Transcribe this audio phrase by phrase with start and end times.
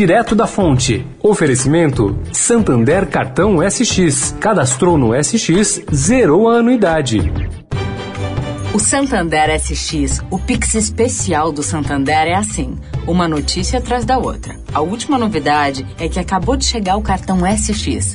[0.00, 1.04] direto da fonte.
[1.22, 4.34] Oferecimento: Santander Cartão SX.
[4.40, 7.20] Cadastrou no SX, zerou a anuidade.
[8.72, 14.58] O Santander SX, o Pix especial do Santander é assim, uma notícia atrás da outra.
[14.72, 18.14] A última novidade é que acabou de chegar o cartão SX.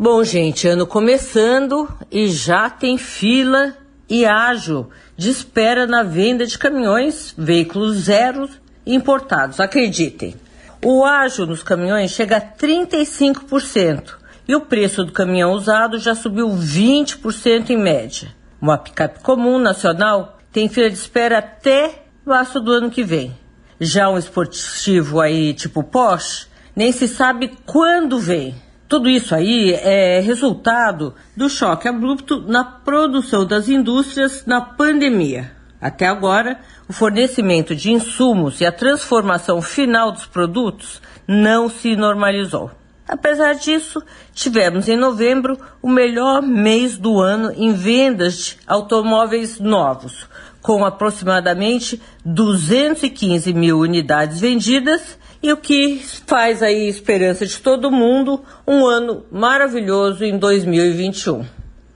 [0.00, 3.74] Bom, gente, ano começando e já tem fila
[4.08, 8.48] e ágil de espera na venda de caminhões, veículos zero
[8.86, 9.58] importados.
[9.58, 10.36] Acreditem,
[10.84, 14.14] o ágil nos caminhões chega a 35%
[14.46, 18.32] e o preço do caminhão usado já subiu 20% em média.
[18.62, 23.36] Uma picape comum nacional tem fila de espera até março do ano que vem.
[23.80, 28.54] Já um esportivo aí tipo Porsche, nem se sabe quando vem.
[28.88, 35.52] Tudo isso aí é resultado do choque abrupto na produção das indústrias na pandemia.
[35.78, 36.58] Até agora,
[36.88, 42.70] o fornecimento de insumos e a transformação final dos produtos não se normalizou.
[43.08, 44.02] Apesar disso,
[44.34, 50.28] tivemos em novembro o melhor mês do ano em vendas de automóveis novos,
[50.60, 58.44] com aproximadamente 215 mil unidades vendidas e o que faz aí esperança de todo mundo
[58.66, 61.46] um ano maravilhoso em 2021.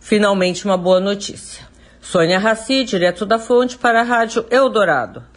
[0.00, 1.66] Finalmente uma boa notícia.
[2.00, 5.31] Sônia Raci, direto da fonte para a Rádio Eldorado.